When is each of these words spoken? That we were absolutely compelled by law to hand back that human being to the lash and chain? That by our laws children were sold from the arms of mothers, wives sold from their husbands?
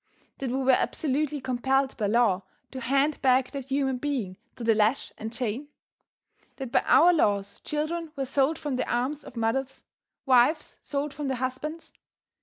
That 0.39 0.49
we 0.49 0.57
were 0.57 0.71
absolutely 0.71 1.39
compelled 1.39 1.95
by 1.95 2.07
law 2.07 2.41
to 2.71 2.81
hand 2.81 3.21
back 3.21 3.51
that 3.51 3.65
human 3.67 3.99
being 3.99 4.35
to 4.55 4.63
the 4.63 4.73
lash 4.73 5.11
and 5.15 5.31
chain? 5.31 5.67
That 6.55 6.71
by 6.71 6.81
our 6.87 7.13
laws 7.13 7.59
children 7.59 8.11
were 8.15 8.25
sold 8.25 8.57
from 8.57 8.77
the 8.77 8.91
arms 8.91 9.23
of 9.23 9.35
mothers, 9.37 9.83
wives 10.25 10.79
sold 10.81 11.13
from 11.13 11.27
their 11.27 11.37
husbands? 11.37 11.93